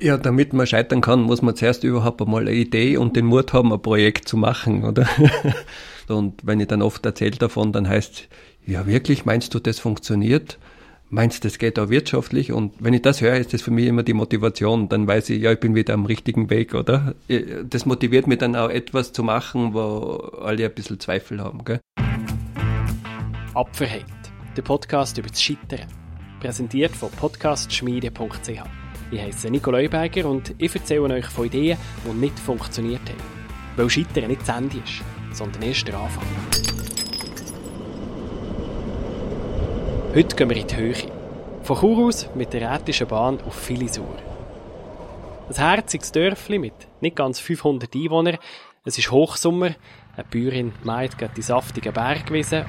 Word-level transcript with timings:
Ja, 0.00 0.16
damit 0.16 0.52
man 0.52 0.66
scheitern 0.66 1.00
kann, 1.00 1.22
muss 1.22 1.42
man 1.42 1.56
zuerst 1.56 1.82
überhaupt 1.82 2.22
einmal 2.22 2.42
eine 2.42 2.52
Idee 2.52 2.96
und 2.96 3.16
den 3.16 3.26
Mut 3.26 3.52
haben, 3.52 3.72
ein 3.72 3.82
Projekt 3.82 4.28
zu 4.28 4.36
machen, 4.36 4.84
oder? 4.84 5.08
und 6.08 6.46
wenn 6.46 6.60
ich 6.60 6.68
dann 6.68 6.82
oft 6.82 7.04
erzähle 7.04 7.36
davon, 7.36 7.72
dann 7.72 7.88
heißt, 7.88 8.28
ja 8.64 8.86
wirklich, 8.86 9.24
meinst 9.24 9.54
du, 9.54 9.58
das 9.58 9.80
funktioniert? 9.80 10.58
Meinst 11.10 11.42
du, 11.42 11.48
das 11.48 11.58
geht 11.58 11.78
auch 11.78 11.88
wirtschaftlich? 11.88 12.52
Und 12.52 12.74
wenn 12.78 12.92
ich 12.94 13.02
das 13.02 13.22
höre, 13.22 13.36
ist 13.36 13.54
das 13.54 13.62
für 13.62 13.70
mich 13.70 13.86
immer 13.86 14.02
die 14.02 14.12
Motivation. 14.12 14.88
Dann 14.88 15.08
weiß 15.08 15.30
ich, 15.30 15.42
ja, 15.42 15.52
ich 15.52 15.58
bin 15.58 15.74
wieder 15.74 15.94
am 15.94 16.04
richtigen 16.04 16.50
Weg, 16.50 16.74
oder? 16.74 17.14
Das 17.64 17.86
motiviert 17.86 18.26
mich 18.26 18.38
dann 18.38 18.54
auch 18.54 18.68
etwas 18.68 19.12
zu 19.12 19.24
machen, 19.24 19.72
wo 19.72 20.32
alle 20.42 20.66
ein 20.66 20.74
bisschen 20.74 21.00
Zweifel 21.00 21.42
haben, 21.42 21.64
gell? 21.64 21.80
Apferheit, 23.54 24.04
der 24.56 24.62
Podcast 24.62 25.18
über 25.18 25.28
das 25.28 25.42
Scheitern. 25.42 25.86
Präsentiert 26.40 26.94
von 26.94 27.10
podcastschmiede.ch. 27.10 28.87
Ich 29.10 29.22
heiße 29.22 29.48
Nico 29.48 29.70
Leuberger 29.70 30.28
und 30.28 30.54
ich 30.58 30.74
erzähle 30.74 31.14
euch 31.14 31.26
von 31.26 31.46
Ideen, 31.46 31.78
die 32.04 32.10
nicht 32.10 32.38
funktioniert 32.38 33.00
haben. 33.08 33.22
Weil 33.76 33.88
Scheitern 33.88 34.26
nicht 34.26 34.42
das 34.42 34.54
Ende 34.54 34.76
ist, 34.78 35.02
sondern 35.32 35.62
erst 35.62 35.88
der 35.88 35.98
Anfang. 35.98 36.24
Heute 40.14 40.36
gehen 40.36 40.50
wir 40.50 40.56
in 40.58 40.66
die 40.66 40.76
Höhe. 40.76 40.94
Von 41.62 41.78
Chur 41.78 42.06
aus 42.06 42.28
mit 42.34 42.52
der 42.52 42.70
Rätischen 42.70 43.06
Bahn 43.06 43.40
auf 43.46 43.54
Filisur. 43.54 44.14
Ein 45.48 45.54
herziges 45.54 46.12
Dörfli 46.12 46.58
mit 46.58 46.74
nicht 47.00 47.16
ganz 47.16 47.40
500 47.40 47.94
Einwohnern. 47.94 48.36
Es 48.84 48.98
ist 48.98 49.10
Hochsommer. 49.10 49.74
Eine 50.16 50.26
Bäuerin 50.30 50.72
meint 50.82 51.16
die 51.34 51.42
saftigen 51.42 51.94
Bergwiesen. 51.94 52.66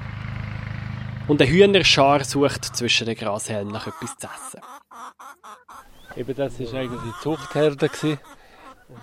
Und 1.28 1.42
ein 1.42 1.50
Hühnerschar 1.50 2.24
sucht 2.24 2.64
zwischen 2.64 3.08
den 3.08 3.16
Grashellen 3.16 3.68
nach 3.68 3.88
etwas 3.88 4.18
zu 4.18 4.28
essen. 4.28 4.62
Eben 6.20 6.36
das 6.36 6.60
war 6.60 6.82
eigentlich 6.82 7.02
die 7.02 7.24
Zuchtherde, 7.24 7.90
die 8.04 8.18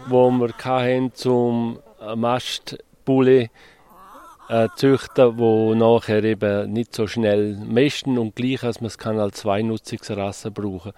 wo 0.07 0.31
wir 0.33 0.53
hatten, 0.53 1.15
zum 1.15 1.79
Mastbulle 2.15 3.49
äh, 4.51 4.69
züchten, 4.77 5.39
wo 5.39 5.75
nachher 5.75 6.23
eben 6.25 6.71
nicht 6.75 6.95
so 6.95 7.07
schnell 7.07 7.57
mästen 7.57 8.19
und 8.19 8.37
gleich 8.37 8.63
als 8.65 8.83
man 8.83 8.89
es 8.89 8.99
kann 8.99 9.19
als 9.19 9.39
Zweinutzungsrasse 9.39 10.51
brauchen. 10.51 10.93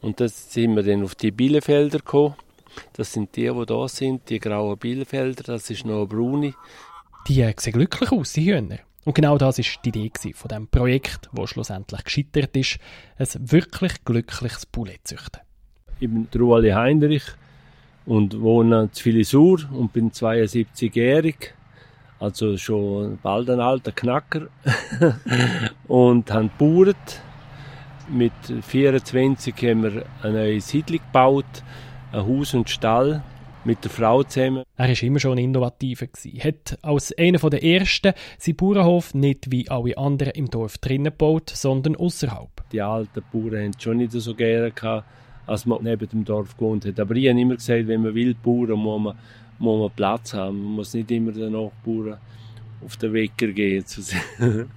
Und 0.00 0.18
das 0.18 0.52
sind 0.52 0.74
wir 0.74 0.82
dann 0.82 1.04
auf 1.04 1.14
die 1.14 1.30
Bielefelder 1.30 1.98
gekommen. 1.98 2.34
Das 2.94 3.12
sind 3.12 3.36
die, 3.36 3.48
die 3.48 3.66
da 3.66 3.86
sind, 3.86 4.28
die 4.28 4.40
grauen 4.40 4.76
Bielefelder. 4.76 5.44
Das 5.44 5.70
ist 5.70 5.86
noch 5.86 5.98
eine 5.98 6.06
braune. 6.06 6.54
Die 7.28 7.48
sehen 7.56 7.72
glücklich 7.72 8.10
aus, 8.10 8.32
die 8.32 8.52
Hühner. 8.52 8.78
Und 9.04 9.14
genau 9.14 9.38
das 9.38 9.60
ist 9.60 9.78
die 9.84 9.90
Idee 9.90 10.32
von 10.34 10.48
dem 10.48 10.66
Projekt, 10.66 11.28
wo 11.30 11.46
schlussendlich 11.46 12.02
gescheitert 12.02 12.56
ist, 12.56 12.80
ein 13.18 13.28
wirklich 13.52 14.04
glückliches 14.04 14.66
Poulet 14.66 15.06
züchten 15.06 15.42
ich 16.00 16.08
bin 16.08 16.26
Ueli 16.34 16.70
Heinrich 16.70 17.24
und 18.06 18.40
wohne 18.40 18.82
in 18.82 18.90
Filisur 18.90 19.60
und 19.72 19.92
bin 19.92 20.10
72-jährig, 20.10 21.54
also 22.18 22.56
schon 22.56 23.18
bald 23.22 23.50
ein 23.50 23.60
alter 23.60 23.92
Knacker 23.92 24.48
und 25.88 26.30
habe 26.32 26.50
gebaut. 26.58 26.96
Mit 28.08 28.32
24 28.62 29.54
haben 29.56 29.82
wir 29.84 30.04
eine 30.22 30.32
neue 30.32 30.60
Siedlung 30.60 30.98
gebaut, 30.98 31.62
ein 32.12 32.26
Haus 32.26 32.54
und 32.54 32.68
Stall 32.68 33.22
mit 33.64 33.84
der 33.84 33.90
Frau 33.90 34.22
zusammen. 34.22 34.64
Er 34.76 34.88
war 34.88 35.02
immer 35.02 35.20
schon 35.20 35.38
innovativer. 35.38 36.06
Er 36.24 36.44
hat 36.44 36.78
als 36.82 37.16
einer 37.16 37.38
der 37.38 37.62
ersten 37.62 38.14
seinen 38.38 38.56
Bauernhof 38.56 39.14
nicht 39.14 39.52
wie 39.52 39.68
alle 39.68 39.96
anderen 39.96 40.32
im 40.32 40.50
Dorf 40.50 40.78
drinnen 40.78 41.04
gebaut, 41.04 41.50
sondern 41.50 41.94
außerhalb. 41.94 42.48
Die 42.72 42.80
alten 42.80 43.22
Bauern 43.32 43.62
haben 43.62 43.72
es 43.76 43.82
schon 43.82 43.98
nicht 43.98 44.12
so 44.12 44.34
gerne 44.34 44.72
gehabt, 44.72 45.04
als 45.50 45.66
man 45.66 45.82
neben 45.82 46.08
dem 46.08 46.24
Dorf 46.24 46.56
gewohnt 46.56 46.86
hat. 46.86 47.00
Aber 47.00 47.16
ich 47.16 47.28
habe 47.28 47.40
immer 47.40 47.56
gesagt, 47.56 47.88
wenn 47.88 48.02
man 48.02 48.14
will 48.14 48.34
bauen, 48.34 48.70
muss 48.70 49.00
man, 49.00 49.18
muss 49.58 49.80
man 49.80 49.90
Platz 49.90 50.32
haben. 50.32 50.62
Man 50.62 50.72
muss 50.74 50.94
nicht 50.94 51.10
immer 51.10 51.32
den 51.32 51.52
Nachbauern 51.52 52.18
auf 52.84 52.96
den 52.96 53.12
Wecker 53.12 53.48
gehen. 53.48 53.84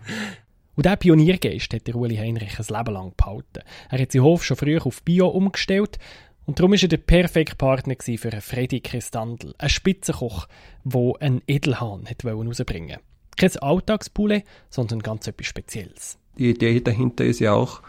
Und 0.75 0.85
dieser 0.85 0.95
Pioniergeist 0.95 1.71
hat 1.73 1.85
der 1.85 1.95
Uli 1.95 2.15
Heinrich 2.15 2.57
ein 2.57 2.75
Leben 2.75 2.93
lang 2.93 3.13
behalten. 3.15 3.59
Er 3.91 3.99
hat 4.01 4.11
seinen 4.11 4.23
Hof 4.23 4.43
schon 4.43 4.57
früh 4.57 4.79
auf 4.79 5.03
Bio 5.03 5.27
umgestellt 5.27 5.99
und 6.45 6.59
darum 6.59 6.71
war 6.71 6.81
er 6.81 6.87
der 6.87 6.97
perfekte 6.97 7.55
Partner 7.55 7.93
für 7.99 8.41
Freddy 8.41 8.81
Christandl, 8.81 9.53
ein 9.59 9.69
Spitzenkoch, 9.69 10.47
der 10.83 11.13
einen 11.19 11.43
Edelhahn 11.45 12.07
herausbringen 12.07 12.97
wollte. 12.97 13.03
Kein 13.37 13.55
Alltagspoulet, 13.61 14.43
sondern 14.71 14.99
ganz 14.99 15.27
etwas 15.27 15.45
Spezielles. 15.45 16.17
Die 16.37 16.49
Idee 16.49 16.79
dahinter 16.81 17.25
ist 17.25 17.39
ja 17.39 17.53
auch, 17.53 17.81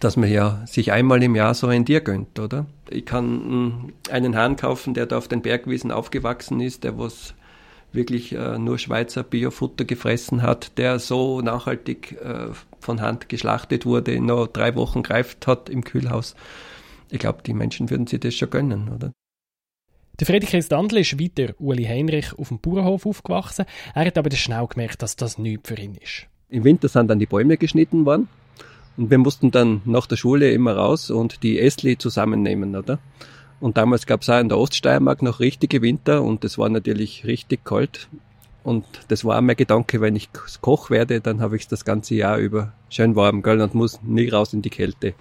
dass 0.00 0.16
man 0.16 0.30
ja 0.30 0.62
sich 0.66 0.92
einmal 0.92 1.22
im 1.22 1.34
Jahr 1.34 1.54
so 1.54 1.66
ein 1.66 1.84
Tier 1.84 2.00
gönnt, 2.00 2.38
oder? 2.38 2.66
Ich 2.88 3.04
kann 3.04 3.24
hm, 3.24 3.92
einen 4.10 4.36
Hahn 4.36 4.56
kaufen, 4.56 4.94
der 4.94 5.06
da 5.06 5.18
auf 5.18 5.28
den 5.28 5.42
Bergwiesen 5.42 5.92
aufgewachsen 5.92 6.60
ist, 6.60 6.84
der 6.84 6.98
was 6.98 7.34
wirklich 7.92 8.32
äh, 8.32 8.58
nur 8.58 8.78
Schweizer 8.78 9.22
Biofutter 9.22 9.84
gefressen 9.84 10.42
hat, 10.42 10.78
der 10.78 10.98
so 10.98 11.40
nachhaltig 11.40 12.12
äh, 12.22 12.48
von 12.78 13.00
Hand 13.00 13.28
geschlachtet 13.28 13.84
wurde, 13.84 14.20
noch 14.20 14.46
drei 14.46 14.74
Wochen 14.76 15.02
greift 15.02 15.46
hat 15.46 15.68
im 15.68 15.84
Kühlhaus. 15.84 16.34
Ich 17.10 17.18
glaube, 17.18 17.42
die 17.44 17.54
Menschen 17.54 17.90
würden 17.90 18.06
sich 18.06 18.20
das 18.20 18.34
schon 18.34 18.50
gönnen, 18.50 18.88
oder? 18.94 19.12
Der 20.20 20.26
Friedrich 20.26 20.50
Christandl 20.50 20.98
ist 20.98 21.18
wie 21.18 21.30
der 21.30 21.58
Uli 21.60 21.84
Heinrich 21.84 22.38
auf 22.38 22.48
dem 22.48 22.60
Bauernhof 22.60 23.06
aufgewachsen. 23.06 23.64
Er 23.94 24.04
hat 24.04 24.18
aber 24.18 24.30
schnell 24.36 24.66
gemerkt, 24.66 25.02
dass 25.02 25.16
das 25.16 25.38
nichts 25.38 25.68
für 25.68 25.80
ihn 25.80 25.94
ist. 25.94 26.29
Im 26.50 26.64
Winter 26.64 26.88
sind 26.88 27.08
dann 27.08 27.20
die 27.20 27.26
Bäume 27.26 27.56
geschnitten 27.56 28.04
worden 28.04 28.28
und 28.96 29.10
wir 29.10 29.18
mussten 29.18 29.52
dann 29.52 29.82
nach 29.84 30.06
der 30.06 30.16
Schule 30.16 30.50
immer 30.50 30.76
raus 30.76 31.10
und 31.10 31.44
die 31.44 31.60
Ästli 31.60 31.96
zusammennehmen, 31.96 32.74
oder? 32.74 32.98
Und 33.60 33.76
damals 33.76 34.06
gab 34.06 34.22
es 34.22 34.30
auch 34.30 34.40
in 34.40 34.48
der 34.48 34.58
Oststeiermark 34.58 35.22
noch 35.22 35.38
richtige 35.38 35.80
Winter 35.80 36.22
und 36.22 36.44
es 36.44 36.58
war 36.58 36.68
natürlich 36.68 37.24
richtig 37.24 37.64
kalt. 37.64 38.08
Und 38.64 38.84
das 39.08 39.24
war 39.24 39.38
auch 39.38 39.42
mein 39.42 39.56
Gedanke, 39.56 40.00
wenn 40.00 40.16
ich 40.16 40.28
Koch 40.60 40.90
werde, 40.90 41.20
dann 41.20 41.40
habe 41.40 41.56
ich 41.56 41.62
es 41.62 41.68
das 41.68 41.84
ganze 41.84 42.14
Jahr 42.14 42.38
über 42.38 42.72
schön 42.88 43.14
warm, 43.16 43.42
gell, 43.42 43.60
und 43.60 43.74
muss 43.74 44.02
nie 44.02 44.28
raus 44.28 44.52
in 44.52 44.62
die 44.62 44.70
Kälte. 44.70 45.14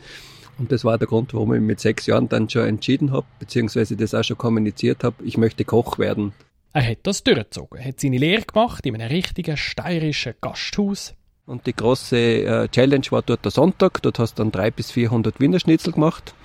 Und 0.57 0.71
das 0.71 0.83
war 0.83 0.97
der 0.97 1.07
Grund, 1.07 1.33
warum 1.33 1.53
ich 1.53 1.61
mit 1.61 1.79
sechs 1.79 2.05
Jahren 2.07 2.27
dann 2.27 2.49
schon 2.49 2.65
entschieden 2.65 3.11
habe, 3.11 3.27
beziehungsweise 3.39 3.95
das 3.95 4.15
auch 4.15 4.23
schon 4.23 4.37
kommuniziert 4.37 5.03
habe, 5.03 5.23
ich 5.23 5.37
möchte 5.37 5.63
Koch 5.63 5.99
werden. 5.99 6.33
Er 6.73 6.85
hat 6.87 6.99
das 7.03 7.23
durchgezogen, 7.23 7.83
hat 7.83 7.99
seine 7.99 8.17
Lehre 8.17 8.43
gemacht 8.43 8.85
in 8.85 8.95
einem 8.95 9.09
richtigen 9.09 9.57
steirischen 9.57 10.33
Gasthaus. 10.41 11.13
Und 11.49 11.65
die 11.65 11.75
große 11.75 12.15
äh, 12.15 12.67
Challenge 12.67 13.07
war 13.09 13.23
dort 13.23 13.43
der 13.43 13.51
Sonntag. 13.51 14.03
Dort 14.03 14.19
hast 14.19 14.37
du 14.37 14.43
dann 14.43 14.51
drei 14.51 14.69
bis 14.69 14.91
400 14.91 15.39
Wiener 15.39 15.59
Schnitzel 15.59 15.93
gemacht. 15.93 16.35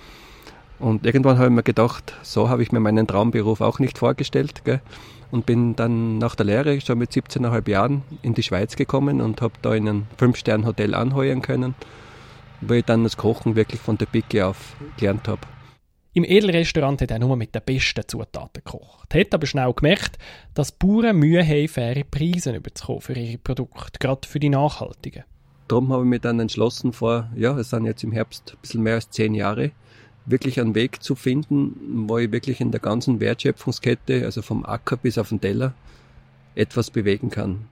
Und 0.79 1.05
irgendwann 1.05 1.37
habe 1.37 1.49
ich 1.49 1.53
mir 1.53 1.61
gedacht, 1.61 2.15
so 2.23 2.49
habe 2.49 2.63
ich 2.63 2.71
mir 2.71 2.79
meinen 2.79 3.05
Traumberuf 3.05 3.61
auch 3.61 3.77
nicht 3.77 3.99
vorgestellt. 3.99 4.65
Gell? 4.65 4.81
Und 5.29 5.45
bin 5.45 5.75
dann 5.75 6.17
nach 6.17 6.33
der 6.33 6.47
Lehre 6.47 6.81
schon 6.81 6.97
mit 6.97 7.11
17,5 7.11 7.69
Jahren 7.69 8.01
in 8.23 8.33
die 8.33 8.41
Schweiz 8.41 8.75
gekommen 8.75 9.21
und 9.21 9.43
habe 9.43 9.53
da 9.61 9.75
in 9.75 9.87
ein 9.87 10.07
Fünf-Stern-Hotel 10.17 10.95
anheuern 10.95 11.43
können, 11.43 11.75
wo 12.61 12.73
ich 12.73 12.83
dann 12.83 13.03
das 13.03 13.15
Kochen 13.15 13.55
wirklich 13.55 13.81
von 13.81 13.99
der 13.99 14.07
Picke 14.07 14.47
auf 14.47 14.75
gelernt 14.97 15.27
habe. 15.27 15.41
Im 16.15 16.23
Edelrestaurant 16.23 17.01
hat 17.01 17.11
er 17.11 17.19
nur 17.19 17.35
mit 17.35 17.53
den 17.53 17.61
besten 17.65 18.07
Zutaten 18.07 18.63
gekocht. 18.63 19.13
Hat 19.13 19.33
aber 19.33 19.45
schnell 19.45 19.73
gemerkt, 19.73 20.17
dass 20.53 20.71
Bauern 20.71 21.17
Mühe 21.17 21.45
haben, 21.45 21.67
faire 21.67 22.05
Preise 22.05 22.57
für 22.99 23.13
ihre 23.13 23.37
Produkte, 23.37 23.99
gerade 23.99 24.25
für 24.25 24.39
die 24.39 24.47
nachhaltigen. 24.47 25.25
Darum 25.67 25.91
habe 25.91 26.03
ich 26.03 26.09
mich 26.09 26.21
dann 26.21 26.39
entschlossen, 26.39 26.93
vor, 26.93 27.29
ja, 27.35 27.57
es 27.57 27.71
sind 27.71 27.83
jetzt 27.83 28.01
im 28.05 28.13
Herbst 28.13 28.53
ein 28.53 28.61
bisschen 28.61 28.83
mehr 28.83 28.95
als 28.95 29.09
zehn 29.09 29.33
Jahre, 29.33 29.71
wirklich 30.25 30.57
einen 30.61 30.73
Weg 30.73 31.03
zu 31.03 31.15
finden, 31.15 32.07
wo 32.07 32.17
ich 32.17 32.31
wirklich 32.31 32.61
in 32.61 32.71
der 32.71 32.79
ganzen 32.79 33.19
Wertschöpfungskette, 33.19 34.23
also 34.23 34.41
vom 34.41 34.65
Acker 34.65 34.95
bis 34.95 35.17
auf 35.17 35.27
den 35.27 35.41
Teller, 35.41 35.73
etwas 36.55 36.91
bewegen 36.91 37.29
kann. 37.29 37.67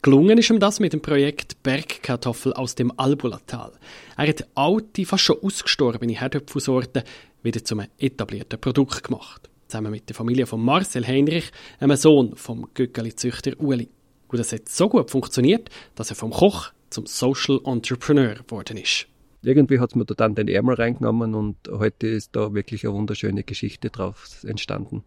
Gelungen 0.00 0.38
ist 0.38 0.48
ihm 0.48 0.60
das 0.60 0.78
mit 0.78 0.92
dem 0.92 1.02
Projekt 1.02 1.62
Bergkartoffel 1.62 2.52
aus 2.52 2.74
dem 2.76 2.92
Albulatal. 2.98 3.72
Er 4.16 4.28
hat 4.28 4.46
alte, 4.54 5.04
fast 5.04 5.24
schon 5.24 5.38
ausgestorbene 5.42 6.12
Herdöpfelsorten 6.12 7.02
wieder 7.42 7.64
zum 7.64 7.82
etablierten 7.98 8.60
Produkt 8.60 9.02
gemacht. 9.02 9.50
Zusammen 9.66 9.90
mit 9.90 10.08
der 10.08 10.14
Familie 10.14 10.46
von 10.46 10.64
Marcel 10.64 11.06
Heinrich, 11.06 11.50
einem 11.80 11.96
Sohn 11.96 12.36
vom 12.36 12.68
Göckeli-Züchter 12.74 13.58
Uli. 13.58 13.88
Und 14.28 14.38
das 14.38 14.52
hat 14.52 14.68
so 14.68 14.88
gut 14.88 15.10
funktioniert, 15.10 15.68
dass 15.96 16.10
er 16.10 16.16
vom 16.16 16.30
Koch 16.30 16.70
zum 16.90 17.06
Social 17.06 17.60
Entrepreneur 17.64 18.34
geworden 18.34 18.76
ist. 18.76 19.06
Irgendwie 19.42 19.80
hat 19.80 19.90
es 19.90 19.96
mir 19.96 20.04
da 20.04 20.14
dann 20.14 20.34
den 20.34 20.48
Ärmel 20.48 20.76
reingenommen 20.76 21.34
und 21.34 21.56
heute 21.70 22.06
ist 22.06 22.36
da 22.36 22.54
wirklich 22.54 22.84
eine 22.84 22.94
wunderschöne 22.94 23.42
Geschichte 23.42 23.90
drauf 23.90 24.44
entstanden. 24.44 25.04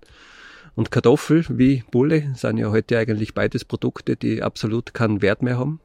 Und 0.75 0.91
Kartoffel 0.91 1.45
wie 1.50 1.83
Bulle 1.91 2.31
sind 2.35 2.57
ja 2.57 2.71
heute 2.71 2.97
eigentlich 2.97 3.33
beides 3.33 3.65
Produkte, 3.65 4.15
die 4.15 4.41
absolut 4.41 4.94
keinen 4.94 5.21
Wert 5.21 5.41
mehr 5.41 5.57
haben. 5.57 5.79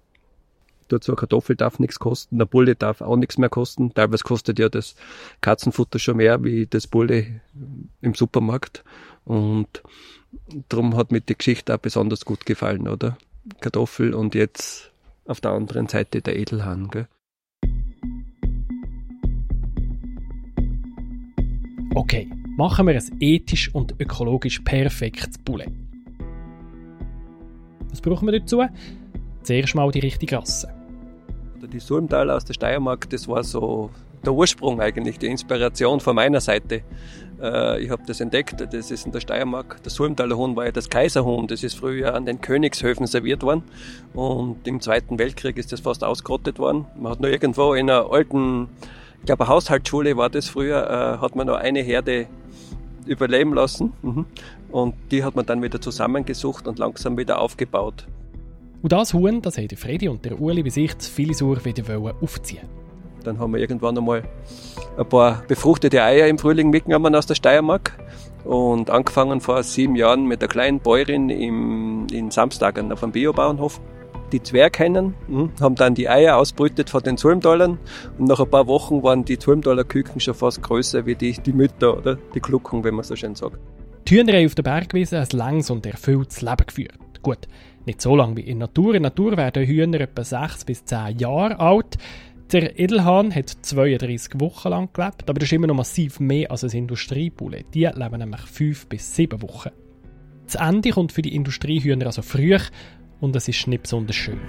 Dazu 0.88 1.10
eine 1.12 1.16
Kartoffel 1.16 1.56
darf 1.56 1.80
nichts 1.80 1.98
kosten, 1.98 2.36
eine 2.36 2.46
Bulle 2.46 2.76
darf 2.76 3.00
auch 3.00 3.16
nichts 3.16 3.38
mehr 3.38 3.48
kosten. 3.48 3.92
Teilweise 3.92 4.22
kostet 4.22 4.60
ja 4.60 4.68
das 4.68 4.94
Katzenfutter 5.40 5.98
schon 5.98 6.18
mehr 6.18 6.44
wie 6.44 6.66
das 6.66 6.86
Bulle 6.86 7.40
im 8.00 8.14
Supermarkt. 8.14 8.84
Und 9.24 9.82
darum 10.68 10.96
hat 10.96 11.10
mir 11.10 11.20
die 11.20 11.36
Geschichte 11.36 11.74
auch 11.74 11.78
besonders 11.78 12.24
gut 12.24 12.46
gefallen, 12.46 12.86
oder? 12.86 13.18
Kartoffel 13.60 14.14
und 14.14 14.36
jetzt 14.36 14.92
auf 15.24 15.40
der 15.40 15.50
anderen 15.50 15.88
Seite 15.88 16.22
der 16.22 16.36
Edelhahn. 16.36 16.88
Gell? 16.88 17.08
Okay, 21.94 22.30
machen 22.56 22.86
wir 22.86 22.94
ein 22.94 23.16
ethisch 23.20 23.72
und 23.74 23.94
ökologisch 24.00 24.60
perfektes 24.60 25.38
Poulet. 25.38 25.70
Was 27.90 28.00
brauchen 28.00 28.26
wir 28.26 28.40
dazu? 28.40 28.62
Zuerst 29.42 29.74
mal 29.74 29.90
die 29.90 30.00
richtige 30.00 30.36
Rasse. 30.36 30.68
Die 31.72 31.78
Sulmtaler 31.78 32.36
aus 32.36 32.44
der 32.44 32.54
Steiermark, 32.54 33.08
das 33.10 33.28
war 33.28 33.44
so 33.44 33.90
der 34.24 34.32
Ursprung 34.32 34.80
eigentlich, 34.80 35.18
die 35.18 35.26
Inspiration 35.26 36.00
von 36.00 36.16
meiner 36.16 36.40
Seite. 36.40 36.82
Äh, 37.40 37.82
ich 37.82 37.90
habe 37.90 38.02
das 38.06 38.20
entdeckt, 38.20 38.60
das 38.72 38.90
ist 38.90 39.06
in 39.06 39.12
der 39.12 39.20
Steiermark. 39.20 39.82
Der 39.82 39.90
Sulmtaler 39.90 40.36
Huhn 40.36 40.56
war 40.56 40.66
ja 40.66 40.72
das 40.72 40.88
Kaiserhuhn, 40.88 41.46
das 41.46 41.62
ist 41.62 41.74
früher 41.74 42.14
an 42.14 42.26
den 42.26 42.40
Königshöfen 42.40 43.06
serviert 43.06 43.42
worden. 43.42 43.62
Und 44.14 44.66
im 44.66 44.80
Zweiten 44.80 45.18
Weltkrieg 45.18 45.56
ist 45.58 45.72
das 45.72 45.80
fast 45.80 46.04
ausgerottet 46.04 46.58
worden. 46.58 46.86
Man 46.98 47.12
hat 47.12 47.20
nur 47.20 47.30
irgendwo 47.30 47.74
in 47.74 47.90
einer 47.90 48.10
alten, 48.10 48.68
ich 49.20 49.26
glaube, 49.26 49.48
Haushaltsschule 49.48 50.16
war 50.16 50.30
das 50.30 50.48
früher, 50.48 50.88
äh, 50.88 51.22
hat 51.22 51.36
man 51.36 51.46
noch 51.46 51.56
eine 51.56 51.80
Herde 51.80 52.26
überleben 53.06 53.54
lassen. 53.54 53.92
Mhm. 54.02 54.26
Und 54.70 54.94
die 55.10 55.24
hat 55.24 55.36
man 55.36 55.46
dann 55.46 55.62
wieder 55.62 55.80
zusammengesucht 55.80 56.66
und 56.66 56.78
langsam 56.78 57.16
wieder 57.16 57.40
aufgebaut. 57.40 58.06
Und 58.82 58.92
das 58.92 59.14
Huhn, 59.14 59.42
das 59.42 59.56
haben 59.56 59.76
Freddy 59.76 60.08
und 60.08 60.24
der 60.24 60.40
Uli 60.40 60.62
bei 60.62 60.70
sich 60.70 60.96
zu 60.98 61.10
Filisur 61.10 61.64
wieder 61.64 62.14
aufziehen 62.20 62.68
Dann 63.24 63.38
haben 63.38 63.52
wir 63.52 63.60
irgendwann 63.60 63.96
einmal 63.96 64.22
ein 64.96 65.08
paar 65.08 65.42
befruchtete 65.48 66.02
Eier 66.02 66.28
im 66.28 66.38
Frühling 66.38 66.70
mitgenommen 66.70 67.14
aus 67.14 67.26
der 67.26 67.34
Steiermark 67.34 67.98
und 68.44 68.90
angefangen 68.90 69.40
vor 69.40 69.62
sieben 69.62 69.96
Jahren 69.96 70.26
mit 70.26 70.40
einer 70.40 70.48
kleinen 70.48 70.80
Bäuerin 70.80 71.30
im, 71.30 72.06
in 72.12 72.30
Samstagen 72.30 72.92
auf 72.92 73.02
einem 73.02 73.12
Biobauernhof. 73.12 73.80
Die 74.32 74.42
Zwerghennen 74.42 75.14
hm, 75.28 75.52
haben 75.60 75.76
dann 75.76 75.94
die 75.94 76.08
Eier 76.08 76.36
ausbrütet 76.36 76.90
von 76.90 77.02
den 77.02 77.16
Zulmdolern 77.16 77.78
und 78.18 78.28
nach 78.28 78.40
ein 78.40 78.50
paar 78.50 78.66
Wochen 78.66 79.02
waren 79.02 79.24
die 79.24 79.38
Zulmdaler 79.38 79.84
Küken 79.84 80.20
schon 80.20 80.34
fast 80.34 80.62
größer 80.62 81.06
wie 81.06 81.14
die, 81.14 81.32
die 81.32 81.52
Mütter 81.52 81.96
oder 81.96 82.16
die 82.34 82.40
Gluckung, 82.40 82.82
wenn 82.82 82.94
man 82.94 83.04
so 83.04 83.14
schön 83.14 83.36
sagt. 83.36 83.58
Haben 84.10 84.46
auf 84.46 84.54
der 84.54 84.62
Bergwiese 84.62 85.18
ein 85.18 85.28
langes 85.32 85.70
und 85.70 85.86
erfülltes 85.86 86.42
Leben 86.42 86.66
geführt. 86.66 86.98
Gut, 87.22 87.48
nicht 87.86 88.00
so 88.00 88.16
lange 88.16 88.36
wie 88.36 88.42
in 88.42 88.58
Natur. 88.58 88.94
In 88.94 89.02
Natur 89.02 89.36
werden 89.36 89.64
Hühner 89.64 90.00
etwa 90.00 90.24
6 90.24 90.64
bis 90.64 90.84
10 90.84 91.18
Jahre 91.18 91.58
alt. 91.58 91.96
Der 92.52 92.78
Edelhahn 92.78 93.34
hat 93.34 93.48
32 93.48 94.40
Wochen 94.40 94.68
lang 94.68 94.88
gelebt, 94.92 95.28
aber 95.28 95.34
das 95.40 95.48
ist 95.48 95.52
immer 95.52 95.66
noch 95.66 95.74
massiv 95.74 96.20
mehr 96.20 96.50
als 96.50 96.62
ein 96.62 96.70
Industriebullet. 96.70 97.66
Die 97.74 97.86
leben 97.86 98.18
nämlich 98.18 98.42
5 98.42 98.86
bis 98.86 99.16
7 99.16 99.42
Wochen. 99.42 99.70
Das 100.46 100.54
Ende 100.54 100.90
kommt 100.90 101.10
für 101.10 101.22
die 101.22 101.34
Industriehühner 101.34 102.06
also 102.06 102.22
früh 102.22 102.56
und 103.20 103.36
es 103.36 103.48
ist 103.48 103.66
nicht 103.66 103.82
besonders 103.82 104.16
schön. 104.16 104.40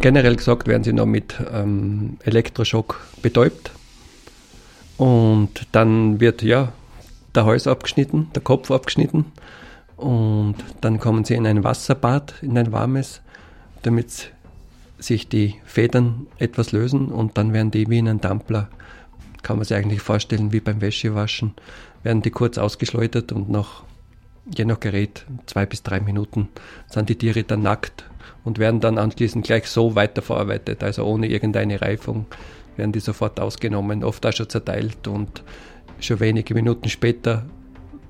Generell 0.00 0.36
gesagt 0.36 0.66
werden 0.66 0.82
sie 0.82 0.92
noch 0.92 1.06
mit 1.06 1.34
ähm, 1.52 2.16
Elektroschock 2.24 3.00
betäubt. 3.20 3.70
Und 4.96 5.66
dann 5.72 6.20
wird 6.20 6.42
ja 6.42 6.72
der 7.34 7.44
Hals 7.44 7.66
abgeschnitten, 7.66 8.28
der 8.34 8.42
Kopf 8.42 8.70
abgeschnitten. 8.70 9.26
Und 9.96 10.56
dann 10.80 10.98
kommen 10.98 11.24
sie 11.24 11.34
in 11.34 11.46
ein 11.46 11.64
Wasserbad, 11.64 12.34
in 12.42 12.56
ein 12.56 12.72
warmes, 12.72 13.20
damit 13.82 14.32
sich 14.98 15.28
die 15.28 15.56
Federn 15.64 16.26
etwas 16.38 16.72
lösen 16.72 17.10
und 17.10 17.38
dann 17.38 17.52
werden 17.52 17.70
die 17.70 17.88
wie 17.88 17.98
in 17.98 18.08
einem 18.08 18.20
Dampler, 18.20 18.68
kann 19.42 19.56
man 19.56 19.64
sich 19.64 19.76
eigentlich 19.76 20.02
vorstellen, 20.02 20.52
wie 20.52 20.60
beim 20.60 20.80
Wäschewaschen, 20.80 21.54
werden 22.02 22.22
die 22.22 22.30
kurz 22.30 22.58
ausgeschleudert 22.58 23.32
und 23.32 23.48
nach, 23.48 23.82
je 24.56 24.64
nach 24.64 24.80
Gerät, 24.80 25.24
zwei 25.46 25.66
bis 25.66 25.82
drei 25.82 26.00
Minuten 26.00 26.48
sind 26.86 27.08
die 27.08 27.16
Tiere 27.16 27.44
dann 27.44 27.62
nackt 27.62 28.04
und 28.44 28.58
werden 28.58 28.80
dann 28.80 28.98
anschließend 28.98 29.46
gleich 29.46 29.66
so 29.66 29.94
weiterverarbeitet, 29.94 30.82
also 30.82 31.04
ohne 31.04 31.28
irgendeine 31.28 31.80
Reifung 31.80 32.26
werden 32.76 32.92
die 32.92 33.00
sofort 33.00 33.38
ausgenommen, 33.40 34.04
oft 34.04 34.24
auch 34.26 34.32
schon 34.32 34.48
zerteilt 34.48 35.06
und 35.06 35.42
schon 36.00 36.20
wenige 36.20 36.54
Minuten 36.54 36.88
später 36.88 37.44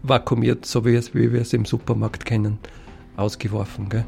vakuumiert, 0.03 0.65
so 0.65 0.85
wie, 0.85 0.95
es, 0.95 1.15
wie 1.15 1.33
wir 1.33 1.43
es 1.43 1.53
im 1.53 1.65
Supermarkt 1.65 2.25
kennen, 2.25 2.59
ausgeworfen. 3.17 3.89
Gell? 3.89 4.05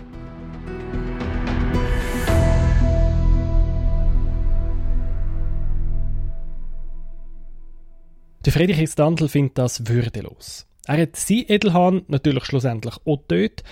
Der 8.44 8.52
Friedrich 8.52 8.90
Standl 8.90 9.28
findet 9.28 9.58
das 9.58 9.86
würdelos. 9.86 10.66
Er 10.86 11.02
hat 11.02 11.16
sein 11.16 11.44
Edelhahn 11.48 12.02
natürlich 12.08 12.44
schlussendlich 12.44 12.96
auch 13.04 13.18
getötet, 13.28 13.62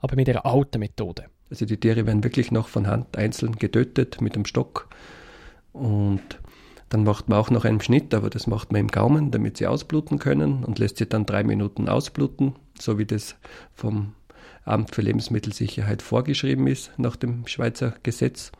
aber 0.00 0.16
mit 0.16 0.28
einer 0.28 0.44
alten 0.44 0.80
Methode. 0.80 1.26
Also 1.50 1.64
die 1.64 1.78
Tiere 1.78 2.06
werden 2.06 2.24
wirklich 2.24 2.50
noch 2.50 2.68
von 2.68 2.86
Hand 2.86 3.16
einzeln 3.16 3.56
getötet 3.56 4.20
mit 4.20 4.36
dem 4.36 4.44
Stock 4.44 4.88
und 5.72 6.22
dann 6.90 7.04
macht 7.04 7.28
man 7.28 7.38
auch 7.38 7.50
noch 7.50 7.64
einen 7.64 7.80
Schnitt, 7.80 8.14
aber 8.14 8.30
das 8.30 8.46
macht 8.46 8.72
man 8.72 8.80
im 8.82 8.88
Gaumen, 8.88 9.30
damit 9.30 9.58
sie 9.58 9.66
ausbluten 9.66 10.18
können 10.18 10.64
und 10.64 10.78
lässt 10.78 10.96
sie 10.96 11.06
dann 11.06 11.26
drei 11.26 11.42
Minuten 11.42 11.88
ausbluten, 11.88 12.54
so 12.78 12.98
wie 12.98 13.06
das 13.06 13.36
vom 13.74 14.14
Amt 14.64 14.94
für 14.94 15.02
Lebensmittelsicherheit 15.02 16.02
vorgeschrieben 16.02 16.66
ist 16.66 16.92
nach 16.96 17.16
dem 17.16 17.46
Schweizer 17.46 17.94
Gesetz. 18.02 18.52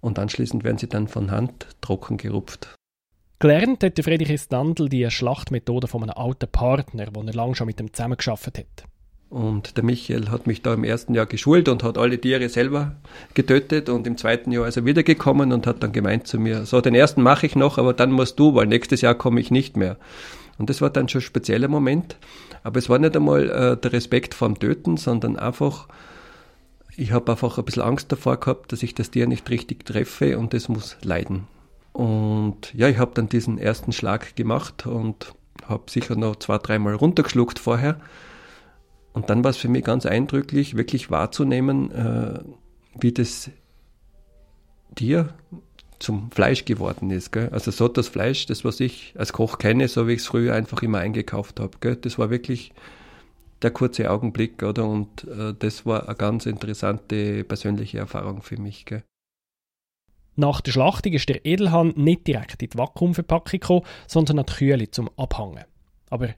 Und 0.00 0.18
anschließend 0.18 0.62
werden 0.62 0.78
sie 0.78 0.88
dann 0.88 1.08
von 1.08 1.30
Hand 1.30 1.66
trocken 1.80 2.16
gerupft. 2.16 2.77
Gelernt 3.40 3.84
hat 3.84 4.02
Friedrich 4.02 4.40
Standl 4.40 4.88
die 4.88 5.08
Schlachtmethode 5.08 5.86
von 5.86 6.02
einem 6.02 6.14
alten 6.16 6.50
Partner, 6.50 7.06
wo 7.12 7.22
er 7.22 7.32
lange 7.32 7.54
schon 7.54 7.68
mit 7.68 7.78
ihm 7.78 7.92
zusammengearbeitet 7.92 8.66
hat. 8.82 8.84
Und 9.30 9.76
der 9.76 9.84
Michael 9.84 10.30
hat 10.30 10.48
mich 10.48 10.62
da 10.62 10.74
im 10.74 10.82
ersten 10.82 11.14
Jahr 11.14 11.26
geschult 11.26 11.68
und 11.68 11.84
hat 11.84 11.98
alle 11.98 12.20
Tiere 12.20 12.48
selber 12.48 12.96
getötet 13.34 13.90
und 13.90 14.08
im 14.08 14.16
zweiten 14.16 14.50
Jahr 14.50 14.66
ist 14.66 14.76
er 14.76 14.86
wiedergekommen 14.86 15.52
und 15.52 15.68
hat 15.68 15.84
dann 15.84 15.92
gemeint 15.92 16.26
zu 16.26 16.40
mir, 16.40 16.66
so 16.66 16.80
den 16.80 16.96
ersten 16.96 17.22
mache 17.22 17.46
ich 17.46 17.54
noch, 17.54 17.78
aber 17.78 17.92
dann 17.92 18.10
musst 18.10 18.40
du, 18.40 18.56
weil 18.56 18.66
nächstes 18.66 19.02
Jahr 19.02 19.14
komme 19.14 19.38
ich 19.38 19.52
nicht 19.52 19.76
mehr. 19.76 19.98
Und 20.58 20.68
das 20.68 20.80
war 20.80 20.90
dann 20.90 21.08
schon 21.08 21.20
ein 21.20 21.22
spezieller 21.22 21.68
Moment, 21.68 22.16
aber 22.64 22.80
es 22.80 22.88
war 22.88 22.98
nicht 22.98 23.14
einmal 23.14 23.50
äh, 23.50 23.76
der 23.76 23.92
Respekt 23.92 24.34
vorm 24.34 24.58
Töten, 24.58 24.96
sondern 24.96 25.38
einfach, 25.38 25.86
ich 26.96 27.12
habe 27.12 27.30
einfach 27.30 27.56
ein 27.56 27.64
bisschen 27.64 27.84
Angst 27.84 28.10
davor 28.10 28.40
gehabt, 28.40 28.72
dass 28.72 28.82
ich 28.82 28.96
das 28.96 29.12
Tier 29.12 29.28
nicht 29.28 29.48
richtig 29.48 29.84
treffe 29.84 30.38
und 30.38 30.54
das 30.54 30.68
muss 30.68 30.96
leiden. 31.04 31.46
Und 31.98 32.72
ja, 32.74 32.86
ich 32.88 32.98
habe 32.98 33.10
dann 33.14 33.28
diesen 33.28 33.58
ersten 33.58 33.90
Schlag 33.90 34.36
gemacht 34.36 34.86
und 34.86 35.34
habe 35.66 35.90
sicher 35.90 36.14
noch 36.14 36.36
zwei, 36.36 36.58
dreimal 36.58 36.94
runtergeschluckt 36.94 37.58
vorher. 37.58 38.00
Und 39.14 39.30
dann 39.30 39.42
war 39.42 39.50
es 39.50 39.56
für 39.56 39.66
mich 39.66 39.82
ganz 39.82 40.06
eindrücklich, 40.06 40.76
wirklich 40.76 41.10
wahrzunehmen, 41.10 41.90
äh, 41.90 42.38
wie 43.00 43.10
das 43.10 43.50
Tier 44.94 45.34
zum 45.98 46.30
Fleisch 46.30 46.64
geworden 46.66 47.10
ist. 47.10 47.32
Gell? 47.32 47.48
Also 47.50 47.72
so 47.72 47.88
das 47.88 48.06
Fleisch, 48.06 48.46
das 48.46 48.64
was 48.64 48.78
ich 48.78 49.14
als 49.18 49.32
Koch 49.32 49.58
kenne, 49.58 49.88
so 49.88 50.06
wie 50.06 50.12
ich 50.12 50.20
es 50.20 50.28
früher 50.28 50.54
einfach 50.54 50.84
immer 50.84 50.98
eingekauft 50.98 51.58
habe. 51.58 51.96
Das 51.96 52.16
war 52.16 52.30
wirklich 52.30 52.72
der 53.62 53.72
kurze 53.72 54.08
Augenblick, 54.08 54.62
oder? 54.62 54.86
Und 54.86 55.24
äh, 55.24 55.52
das 55.58 55.84
war 55.84 56.06
eine 56.06 56.14
ganz 56.14 56.46
interessante 56.46 57.42
persönliche 57.42 57.98
Erfahrung 57.98 58.42
für 58.42 58.56
mich. 58.56 58.84
Gell? 58.84 59.02
Nach 60.38 60.60
der 60.60 60.70
Schlachtung 60.70 61.14
ist 61.14 61.28
der 61.28 61.44
Edelhahn 61.44 61.94
nicht 61.96 62.28
direkt 62.28 62.62
in 62.62 62.70
die 62.70 62.78
Vakuumverpackung 62.78 63.58
gekommen, 63.58 63.82
sondern 64.06 64.38
an 64.38 64.46
die 64.46 64.52
Kühle 64.52 64.88
zum 64.88 65.10
Abhängen. 65.16 65.64
Aber 66.10 66.28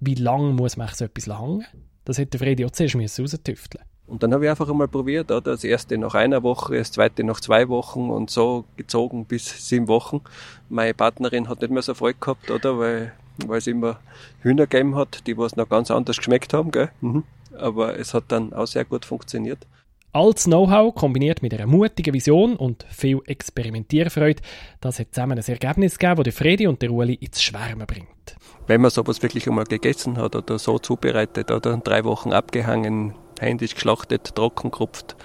wie 0.00 0.16
lange 0.16 0.52
muss 0.52 0.76
man 0.76 0.88
so 0.92 1.04
etwas 1.04 1.28
hängen? 1.28 1.64
Das 2.04 2.18
hätte 2.18 2.38
Freddy 2.38 2.64
auch 2.64 2.72
zuerst 2.72 2.96
raustüfteln 2.96 3.84
und 4.06 4.22
dann 4.22 4.34
habe 4.34 4.44
ich 4.44 4.50
einfach 4.50 4.68
einmal 4.68 4.88
probiert, 4.88 5.30
oder? 5.30 5.52
das 5.52 5.62
erste 5.62 5.96
nach 5.96 6.14
einer 6.14 6.42
Woche, 6.42 6.76
das 6.76 6.90
zweite 6.90 7.22
nach 7.22 7.40
zwei 7.40 7.68
Wochen 7.68 8.10
und 8.10 8.28
so 8.28 8.64
gezogen 8.76 9.24
bis 9.24 9.68
sieben 9.68 9.88
Wochen. 9.88 10.20
Meine 10.68 10.92
Partnerin 10.92 11.48
hat 11.48 11.60
nicht 11.60 11.70
mehr 11.70 11.82
so 11.82 11.94
Freude 11.94 12.18
gehabt, 12.20 12.50
oder? 12.50 12.78
Weil, 12.78 13.12
weil 13.46 13.58
es 13.58 13.66
immer 13.66 14.00
Hühner 14.42 14.66
gegeben 14.66 14.96
hat, 14.96 15.26
die 15.26 15.38
was 15.38 15.56
noch 15.56 15.68
ganz 15.68 15.90
anders 15.90 16.18
geschmeckt 16.18 16.52
haben, 16.52 16.70
gell? 16.70 16.90
Mhm. 17.00 17.22
Aber 17.56 17.98
es 17.98 18.12
hat 18.14 18.24
dann 18.28 18.52
auch 18.52 18.66
sehr 18.66 18.84
gut 18.84 19.04
funktioniert. 19.04 19.66
Altes 20.14 20.44
Know-how 20.44 20.94
kombiniert 20.94 21.42
mit 21.42 21.52
einer 21.54 21.66
mutigen 21.66 22.14
Vision 22.14 22.54
und 22.54 22.86
viel 22.88 23.18
Experimentierfreude, 23.26 24.42
das 24.80 25.00
hat 25.00 25.08
zusammen 25.12 25.36
ein 25.36 25.44
Ergebnis 25.44 25.98
gegeben, 25.98 26.22
das 26.22 26.36
Fredi 26.36 26.68
und 26.68 26.80
der 26.82 26.92
Uli 26.92 27.14
ins 27.14 27.42
Schwärmen 27.42 27.84
bringt. 27.84 28.36
Wenn 28.68 28.80
man 28.80 28.92
sowas 28.92 29.24
wirklich 29.24 29.48
einmal 29.48 29.64
gegessen 29.64 30.16
hat 30.16 30.36
oder 30.36 30.60
so 30.60 30.78
zubereitet 30.78 31.50
oder 31.50 31.76
drei 31.78 32.04
Wochen 32.04 32.32
abgehangen, 32.32 33.14
händisch 33.40 33.74
geschlachtet, 33.74 34.36
trocken 34.36 34.70
gerupft, 34.70 35.16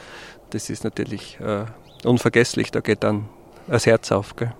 das 0.49 0.71
ist 0.71 0.83
natürlich 0.83 1.39
äh, 1.39 1.65
unvergesslich, 2.03 2.71
da 2.71 2.79
geht 2.79 3.03
dann 3.03 3.29
das 3.67 3.85
Herz 3.85 4.11
auf. 4.11 4.35
Gell? 4.37 4.55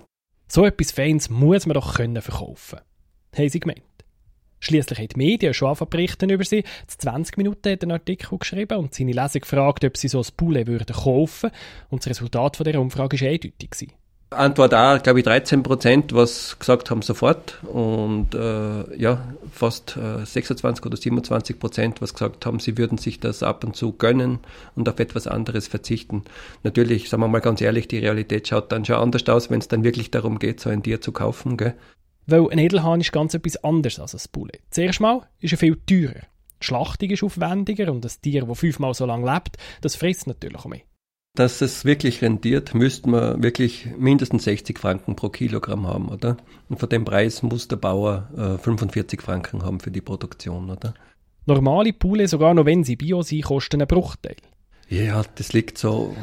So 0.46 0.64
etwas 0.64 0.92
Fans 0.92 1.28
muss 1.28 1.66
man 1.66 1.74
doch 1.74 1.94
können 1.94 2.22
verkaufen. 2.22 2.78
Haben 3.36 3.48
sie 3.48 3.58
gemeint. 3.58 3.82
Schließlich 4.60 4.98
haben 4.98 5.08
die 5.08 5.16
Medien 5.16 5.54
schon 5.54 5.76
berichten 5.88 6.30
über 6.30 6.44
sie. 6.44 6.64
Zu 6.86 6.98
20 6.98 7.38
Minuten 7.38 7.70
hat 7.70 7.82
er 7.82 7.82
einen 7.82 7.92
Artikel 7.92 8.38
geschrieben 8.38 8.78
und 8.78 8.94
seine 8.94 9.12
Leser 9.12 9.40
gefragt, 9.40 9.84
ob 9.84 9.96
sie 9.96 10.08
so 10.08 10.20
ein 10.20 10.28
Poulet 10.36 10.66
würden 10.66 10.94
kaufen. 10.94 11.50
Und 11.88 12.02
das 12.02 12.10
Resultat 12.10 12.56
von 12.56 12.64
dieser 12.64 12.80
Umfrage 12.80 13.20
war 13.20 13.28
eindeutig. 13.28 13.88
Antwort 14.32 14.72
A, 14.74 14.98
glaube 14.98 15.18
ich, 15.18 15.24
13 15.24 15.64
Prozent, 15.64 16.14
was 16.14 16.56
gesagt 16.60 16.90
haben 16.90 17.02
sofort. 17.02 17.58
Und 17.64 18.32
äh, 18.34 18.96
ja, 18.96 19.34
fast 19.50 19.96
äh, 19.96 20.24
26 20.24 20.86
oder 20.86 20.96
27 20.96 21.58
Prozent, 21.58 22.00
was 22.00 22.12
gesagt 22.12 22.46
haben, 22.46 22.60
sie 22.60 22.78
würden 22.78 22.96
sich 22.96 23.18
das 23.18 23.42
ab 23.42 23.64
und 23.64 23.74
zu 23.74 23.92
gönnen 23.92 24.38
und 24.76 24.88
auf 24.88 25.00
etwas 25.00 25.26
anderes 25.26 25.66
verzichten. 25.66 26.22
Natürlich, 26.62 27.08
sagen 27.08 27.24
wir 27.24 27.28
mal 27.28 27.40
ganz 27.40 27.60
ehrlich, 27.60 27.88
die 27.88 27.98
Realität 27.98 28.46
schaut 28.46 28.70
dann 28.70 28.84
schon 28.84 28.96
anders 28.96 29.28
aus, 29.28 29.50
wenn 29.50 29.58
es 29.58 29.68
dann 29.68 29.82
wirklich 29.82 30.12
darum 30.12 30.38
geht, 30.38 30.60
so 30.60 30.70
ein 30.70 30.84
Tier 30.84 31.00
zu 31.00 31.10
kaufen. 31.10 31.56
Gell? 31.56 31.74
Weil 32.30 32.48
ein 32.50 32.58
Edelhahn 32.58 33.00
ist 33.00 33.12
ganz 33.12 33.34
etwas 33.34 33.56
anderes 33.64 33.98
als 33.98 34.14
ein 34.14 34.30
Bullet. 34.30 34.60
Zuerst 34.70 35.00
mal 35.00 35.22
ist 35.40 35.52
er 35.52 35.58
viel 35.58 35.76
teurer. 35.86 36.20
Die 36.62 36.66
Schlachtung 36.66 37.10
ist 37.10 37.22
aufwendiger 37.24 37.90
und 37.90 38.04
das 38.04 38.20
Tier, 38.20 38.44
das 38.44 38.58
fünfmal 38.58 38.94
so 38.94 39.04
lange 39.04 39.32
lebt, 39.32 39.56
das 39.80 39.96
frisst 39.96 40.26
natürlich 40.26 40.58
auch 40.58 40.66
mehr. 40.66 40.82
Dass 41.34 41.60
es 41.60 41.84
wirklich 41.84 42.22
rentiert, 42.22 42.74
müsste 42.74 43.08
man 43.08 43.42
wirklich 43.42 43.86
mindestens 43.96 44.44
60 44.44 44.78
Franken 44.78 45.16
pro 45.16 45.28
Kilogramm 45.28 45.86
haben, 45.86 46.08
oder? 46.08 46.36
Und 46.68 46.78
von 46.78 46.88
dem 46.88 47.04
Preis 47.04 47.42
muss 47.42 47.68
der 47.68 47.76
Bauer 47.76 48.28
äh, 48.36 48.58
45 48.58 49.22
Franken 49.22 49.62
haben 49.62 49.80
für 49.80 49.90
die 49.90 50.00
Produktion, 50.00 50.70
oder? 50.70 50.94
Normale 51.46 51.92
Poulet, 51.92 52.28
sogar 52.28 52.54
noch 52.54 52.66
wenn 52.66 52.84
sie 52.84 52.96
Bio 52.96 53.22
sind, 53.22 53.44
kosten 53.44 53.80
einen 53.80 53.88
Bruchteil. 53.88 54.36
Ja, 54.88 55.22
das 55.36 55.52
liegt 55.52 55.78
so. 55.78 56.16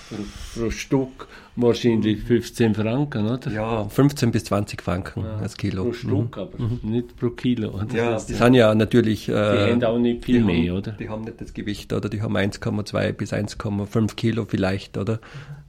Pro 0.54 0.70
Stück 0.70 1.28
wahrscheinlich 1.56 2.22
15 2.22 2.74
Franken, 2.74 3.26
oder? 3.26 3.50
Ja, 3.50 3.88
15 3.88 4.30
bis 4.30 4.44
20 4.44 4.82
Franken 4.82 5.22
ja, 5.22 5.36
als 5.36 5.56
Kilo. 5.56 5.84
Pro 5.84 5.92
Stück, 5.92 6.36
mhm. 6.36 6.42
aber 6.42 6.58
mhm. 6.58 6.80
nicht 6.82 7.16
pro 7.16 7.30
Kilo. 7.30 7.70
Oder? 7.70 7.94
Ja, 7.94 8.18
die 8.18 8.34
sind 8.34 8.54
ja 8.54 8.74
natürlich. 8.74 9.28
Äh, 9.28 9.32
die 9.32 9.72
haben 9.72 9.84
auch 9.84 9.98
nicht 9.98 10.24
viel 10.24 10.44
mehr, 10.44 10.72
haben, 10.72 10.78
oder? 10.78 10.92
Die 10.92 11.08
haben 11.08 11.22
nicht 11.22 11.40
das 11.40 11.54
Gewicht, 11.54 11.92
oder? 11.92 12.08
Die 12.08 12.22
haben 12.22 12.36
1,2 12.36 13.12
bis 13.12 13.32
1,5 13.32 14.14
Kilo 14.16 14.46
vielleicht, 14.46 14.96
oder? 14.98 15.20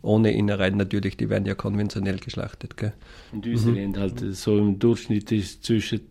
Ohne 0.01 0.31
Innereien 0.31 0.77
natürlich, 0.77 1.17
die 1.17 1.29
werden 1.29 1.45
ja 1.45 1.55
konventionell 1.55 2.17
geschlachtet, 2.17 2.77
gell? 2.77 2.93
Und 3.31 3.45
unsere 3.45 3.75
mhm. 3.75 3.97
halt 3.97 4.19
so 4.35 4.57
im 4.57 4.79
Durchschnitt 4.79 5.31
ist 5.31 5.63
zwischen 5.63 6.01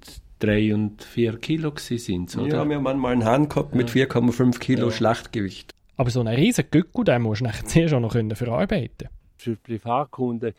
3 0.41 0.75
und 0.75 1.03
4 1.03 1.37
Kilo 1.39 1.73
sind, 1.77 2.37
oder? 2.37 2.57
Ja, 2.57 2.69
wir 2.69 2.77
haben 2.77 2.83
manchmal 2.83 3.13
einen 3.13 3.25
Hahn 3.25 3.49
gehabt 3.49 3.75
mit 3.75 3.89
4,5 3.89 4.59
Kilo 4.59 4.87
ja. 4.87 4.93
Schlachtgewicht. 4.93 5.71
Aber 5.97 6.11
so 6.11 6.21
einen 6.21 6.35
riesen 6.35 6.65
Gückel, 6.71 7.05
den 7.05 7.23
musst 7.23 7.41
du 7.41 7.45
nachher 7.45 7.65
zuerst 7.67 7.95
auch 7.95 8.01
noch 8.01 8.13
verarbeiten 8.13 9.09
Für 9.45 9.57
Privatkunden 9.57 10.55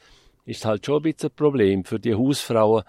ist 0.46 0.64
halt 0.64 0.86
schon 0.86 0.98
ein 0.98 1.02
bisschen 1.02 1.32
ein 1.32 1.36
Problem. 1.36 1.86
Für 1.86 2.00
die 2.00 2.14
Hausfrauen, 2.14 2.84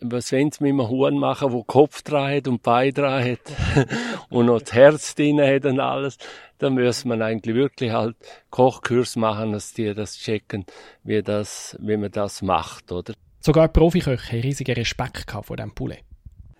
was 0.00 0.30
wollen 0.30 0.52
sie 0.52 0.62
mit 0.62 0.72
einem 0.74 0.88
Huhn 0.88 1.18
machen, 1.18 1.50
wo 1.50 1.64
Kopf 1.64 2.02
dran 2.02 2.36
hat 2.36 2.46
und 2.46 2.62
Bein 2.62 2.94
dran 2.94 3.24
hat 3.24 3.40
und 4.30 4.46
noch 4.46 4.60
das 4.60 4.72
Herz 4.74 5.14
drin 5.16 5.40
hat 5.40 5.64
und 5.64 5.80
alles, 5.80 6.18
dann 6.58 6.74
müssen 6.74 7.08
man 7.08 7.20
eigentlich 7.20 7.56
wirklich 7.56 7.90
halt 7.90 8.16
Kochkurs 8.50 9.16
machen, 9.16 9.50
dass 9.50 9.72
die 9.72 9.92
das 9.92 10.16
checken, 10.16 10.64
wie, 11.02 11.20
das, 11.20 11.76
wie 11.80 11.96
man 11.96 12.12
das 12.12 12.40
macht, 12.40 12.92
oder? 12.92 13.14
Sogar 13.40 13.66
Profiköche 13.66 14.32
haben 14.32 14.40
riesigen 14.40 14.74
Respekt 14.74 15.32
vor 15.42 15.56
diesem 15.56 15.74
Poulet. 15.74 16.04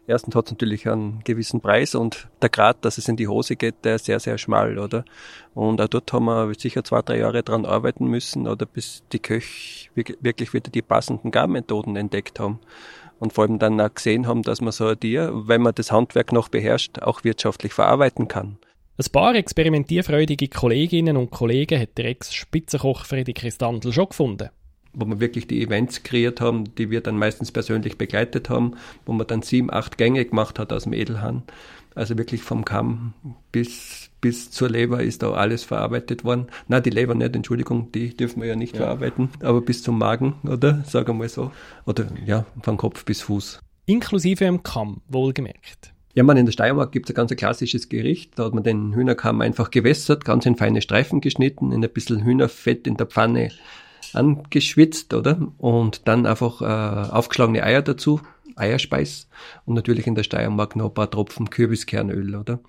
Erstens 0.08 0.34
hat 0.34 0.46
es 0.46 0.52
natürlich 0.52 0.88
einen 0.88 1.20
gewissen 1.22 1.60
Preis 1.60 1.94
und 1.94 2.28
der 2.40 2.48
Grad, 2.48 2.82
dass 2.82 2.96
es 2.96 3.08
in 3.08 3.16
die 3.18 3.28
Hose 3.28 3.56
geht, 3.56 3.84
der 3.84 3.96
ist 3.96 4.06
sehr, 4.06 4.18
sehr 4.18 4.38
schmal, 4.38 4.78
oder? 4.78 5.04
Und 5.54 5.82
auch 5.82 5.88
dort 5.88 6.10
haben 6.14 6.24
wir 6.24 6.50
sicher 6.56 6.82
zwei, 6.82 7.02
drei 7.02 7.18
Jahre 7.18 7.42
dran 7.42 7.66
arbeiten 7.66 8.06
müssen, 8.06 8.48
oder 8.48 8.64
bis 8.64 9.02
die 9.12 9.18
Köche 9.18 9.90
wirklich 9.94 10.54
wieder 10.54 10.70
die 10.70 10.80
passenden 10.80 11.30
Garmethoden 11.30 11.94
entdeckt 11.94 12.40
haben. 12.40 12.58
Und 13.18 13.34
vor 13.34 13.44
allem 13.44 13.58
dann 13.58 13.78
auch 13.82 13.92
gesehen 13.92 14.26
haben, 14.26 14.42
dass 14.42 14.62
man 14.62 14.72
so 14.72 14.86
ein 14.86 14.98
Tier, 14.98 15.30
wenn 15.46 15.60
man 15.60 15.74
das 15.74 15.92
Handwerk 15.92 16.32
noch 16.32 16.48
beherrscht, 16.48 17.00
auch 17.00 17.22
wirtschaftlich 17.22 17.74
verarbeiten 17.74 18.28
kann. 18.28 18.56
Ein 18.96 19.12
paar 19.12 19.34
experimentierfreudige 19.34 20.48
Kolleginnen 20.48 21.18
und 21.18 21.30
Kollegen 21.30 21.78
hat 21.78 21.98
der 21.98 22.06
Ex-Spitzenkoch 22.06 23.04
Freddy 23.04 23.34
Christandl 23.34 23.92
schon 23.92 24.08
gefunden 24.08 24.48
wo 24.92 25.06
wir 25.06 25.20
wirklich 25.20 25.46
die 25.46 25.62
Events 25.62 26.02
kreiert 26.02 26.40
haben, 26.40 26.74
die 26.76 26.90
wir 26.90 27.00
dann 27.00 27.16
meistens 27.16 27.52
persönlich 27.52 27.98
begleitet 27.98 28.50
haben, 28.50 28.74
wo 29.06 29.12
man 29.12 29.26
dann 29.26 29.42
sieben, 29.42 29.72
acht 29.72 29.98
Gänge 29.98 30.24
gemacht 30.24 30.58
hat 30.58 30.72
aus 30.72 30.84
dem 30.84 30.92
Edelhahn. 30.92 31.42
Also 31.94 32.16
wirklich 32.16 32.42
vom 32.42 32.64
Kamm 32.64 33.12
bis, 33.50 34.10
bis 34.20 34.50
zur 34.50 34.70
Leber 34.70 35.02
ist 35.02 35.22
da 35.22 35.32
alles 35.32 35.64
verarbeitet 35.64 36.24
worden. 36.24 36.46
Na, 36.68 36.80
die 36.80 36.90
Leber 36.90 37.14
nicht, 37.14 37.34
Entschuldigung, 37.34 37.90
die 37.92 38.16
dürfen 38.16 38.40
wir 38.40 38.48
ja 38.48 38.56
nicht 38.56 38.74
ja. 38.74 38.82
verarbeiten, 38.82 39.30
aber 39.40 39.60
bis 39.60 39.82
zum 39.82 39.98
Magen, 39.98 40.34
oder? 40.44 40.84
Sagen 40.84 41.08
wir 41.08 41.14
mal 41.14 41.28
so. 41.28 41.50
Oder 41.86 42.06
ja, 42.24 42.46
von 42.62 42.76
Kopf 42.76 43.04
bis 43.04 43.22
Fuß. 43.22 43.60
Inklusive 43.86 44.44
im 44.44 44.62
Kamm, 44.62 45.00
wohlgemerkt. 45.08 45.92
Ja, 46.14 46.22
man, 46.24 46.36
in 46.36 46.46
der 46.46 46.52
Steiermark 46.52 46.92
gibt 46.92 47.08
es 47.08 47.14
ein 47.14 47.16
ganz 47.16 47.34
klassisches 47.34 47.88
Gericht. 47.88 48.38
Da 48.38 48.44
hat 48.44 48.54
man 48.54 48.64
den 48.64 48.94
Hühnerkamm 48.94 49.40
einfach 49.40 49.70
gewässert, 49.70 50.24
ganz 50.24 50.46
in 50.46 50.56
feine 50.56 50.82
Streifen 50.82 51.20
geschnitten, 51.20 51.72
in 51.72 51.84
ein 51.84 51.90
bisschen 51.90 52.24
Hühnerfett 52.24 52.86
in 52.86 52.96
der 52.96 53.06
Pfanne 53.06 53.50
angeschwitzt, 54.14 55.14
oder? 55.14 55.38
Und 55.58 56.08
dann 56.08 56.26
einfach 56.26 56.62
äh, 56.62 57.10
aufgeschlagene 57.10 57.62
Eier 57.62 57.82
dazu, 57.82 58.20
Eierspeis 58.56 59.28
und 59.64 59.74
natürlich 59.74 60.06
in 60.06 60.14
der 60.14 60.24
Steiermark 60.24 60.76
noch 60.76 60.86
ein 60.86 60.94
paar 60.94 61.10
Tropfen 61.10 61.50
Kürbiskernöl, 61.50 62.34
oder? 62.34 62.60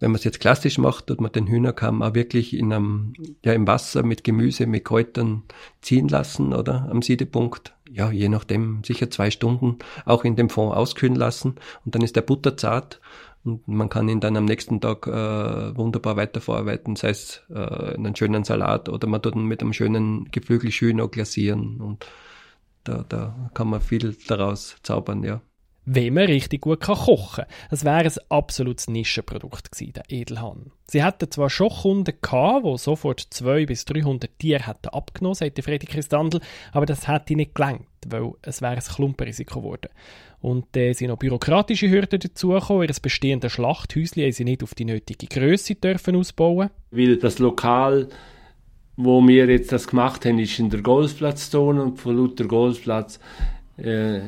Wenn 0.00 0.10
man 0.10 0.18
es 0.18 0.24
jetzt 0.24 0.40
klassisch 0.40 0.78
macht, 0.78 1.06
tut 1.06 1.20
man 1.20 1.32
den 1.32 1.46
Hühnerkamm 1.46 2.02
auch 2.02 2.14
wirklich 2.14 2.52
in 2.54 2.72
einem, 2.72 3.14
ja, 3.44 3.52
im 3.52 3.66
Wasser 3.66 4.02
mit 4.02 4.24
Gemüse, 4.24 4.66
mit 4.66 4.84
Kräutern 4.84 5.44
ziehen 5.80 6.08
lassen, 6.08 6.52
oder? 6.52 6.88
Am 6.90 7.00
Siedepunkt. 7.00 7.74
Ja, 7.90 8.10
je 8.10 8.28
nachdem, 8.28 8.82
sicher 8.84 9.08
zwei 9.10 9.30
Stunden 9.30 9.78
auch 10.04 10.24
in 10.24 10.34
dem 10.36 10.50
Fond 10.50 10.74
auskühlen 10.74 11.14
lassen. 11.14 11.54
Und 11.84 11.94
dann 11.94 12.02
ist 12.02 12.16
der 12.16 12.22
Butter 12.22 12.56
zart 12.56 13.00
und 13.44 13.68
man 13.68 13.88
kann 13.90 14.08
ihn 14.08 14.20
dann 14.20 14.36
am 14.36 14.46
nächsten 14.46 14.80
Tag 14.80 15.06
äh, 15.06 15.76
wunderbar 15.76 16.16
weiterverarbeiten, 16.16 16.96
sei 16.96 17.10
es 17.10 17.42
äh, 17.50 17.94
in 17.94 18.06
einen 18.06 18.16
schönen 18.16 18.44
Salat 18.44 18.88
oder 18.88 19.06
man 19.06 19.20
tut 19.20 19.36
ihn 19.36 19.44
mit 19.44 19.60
einem 19.60 19.74
schönen 19.74 20.30
Geflügelschü 20.30 20.94
noch 20.94 21.10
glasieren. 21.10 21.80
Und 21.80 22.06
da, 22.84 23.04
da 23.08 23.50
kann 23.54 23.68
man 23.68 23.80
viel 23.80 24.16
daraus 24.26 24.76
zaubern, 24.82 25.22
ja. 25.24 25.42
Wenn 25.86 26.14
man 26.14 26.26
richtig 26.26 26.62
gut 26.62 26.80
kochen 26.80 27.16
kann. 27.34 27.44
Es 27.70 27.84
wäre 27.84 28.04
ein 28.04 28.12
absolutes 28.30 28.88
Nischenprodukt 28.88 29.70
gewesen, 29.70 29.92
der 29.92 30.04
Edelhahn. 30.08 30.72
Sie 30.86 31.02
hatten 31.02 31.30
zwar 31.30 31.50
schon 31.50 31.68
Kunden 31.68 32.14
gehabt, 32.20 32.64
die 32.64 32.78
sofort 32.78 33.20
200 33.20 33.66
bis 33.66 33.84
300 33.84 34.38
Tiere 34.38 34.66
hätten 34.66 34.88
abgenommen, 34.88 35.34
sagte 35.34 35.62
Freddy 35.62 35.86
Christandl, 35.86 36.40
aber 36.72 36.86
das 36.86 37.08
hätte 37.08 37.34
nicht 37.34 37.54
gelangt, 37.54 37.86
weil 38.06 38.32
es 38.42 38.62
wäre 38.62 38.74
ein 38.74 38.80
Klumpenrisiko 38.80 39.60
geworden. 39.60 39.90
Und 40.40 40.76
äh, 40.76 40.92
sind 40.92 41.08
noch 41.08 41.18
bürokratische 41.18 41.88
Hürden 41.90 42.20
dazugekommen. 42.20 42.88
Ihr 42.88 42.94
bestehendes 43.00 43.52
Schlachthäuschen 43.52 44.22
haben 44.22 44.32
sie 44.32 44.44
nicht 44.44 44.62
auf 44.62 44.74
die 44.74 44.84
nötige 44.84 45.26
Größe 45.26 45.74
dürfen 45.74 46.16
ausbauen. 46.16 46.68
Weil 46.90 47.16
das 47.16 47.38
Lokal, 47.38 48.08
wo 48.96 49.26
wir 49.26 49.46
jetzt 49.46 49.72
das 49.72 49.88
gemacht 49.88 50.26
haben, 50.26 50.38
ist 50.38 50.58
in 50.58 50.68
der 50.68 50.82
Golfplatzzone 50.82 51.82
und 51.82 51.98
von 51.98 52.16
lauter 52.16 52.44
Golfplatz 52.44 53.18
äh, 53.76 54.20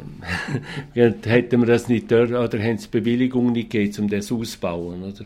hätten 1.24 1.60
wir 1.60 1.66
das 1.66 1.88
nicht 1.88 2.10
dort, 2.10 2.30
oder 2.30 2.58
haben 2.58 2.76
es 2.76 2.88
Bewilligung 2.88 3.52
nicht 3.52 3.70
gegeben, 3.70 4.04
um 4.04 4.08
das 4.08 4.32
auszubauen. 4.32 5.02
Oder? 5.02 5.24